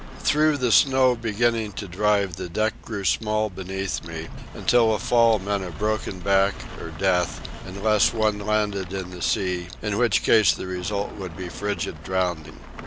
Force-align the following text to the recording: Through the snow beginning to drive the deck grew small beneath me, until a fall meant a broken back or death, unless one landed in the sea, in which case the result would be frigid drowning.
Through 0.21 0.57
the 0.57 0.71
snow 0.71 1.15
beginning 1.15 1.73
to 1.73 1.87
drive 1.87 2.35
the 2.35 2.49
deck 2.49 2.73
grew 2.81 3.05
small 3.05 3.51
beneath 3.51 4.03
me, 4.03 4.29
until 4.55 4.95
a 4.95 4.97
fall 4.97 5.37
meant 5.37 5.63
a 5.63 5.69
broken 5.69 6.19
back 6.21 6.55
or 6.79 6.89
death, 6.89 7.39
unless 7.67 8.11
one 8.11 8.39
landed 8.39 8.93
in 8.93 9.11
the 9.11 9.21
sea, 9.21 9.67
in 9.79 9.99
which 9.99 10.23
case 10.23 10.53
the 10.53 10.65
result 10.65 11.11
would 11.19 11.37
be 11.37 11.49
frigid 11.49 12.03
drowning. 12.03 12.57